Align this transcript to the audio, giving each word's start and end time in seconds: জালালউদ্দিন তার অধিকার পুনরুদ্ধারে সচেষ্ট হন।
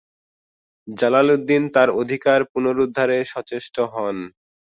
জালালউদ্দিন 0.87 1.63
তার 1.75 1.89
অধিকার 2.01 2.39
পুনরুদ্ধারে 2.51 3.17
সচেষ্ট 3.33 3.75
হন। 3.93 4.17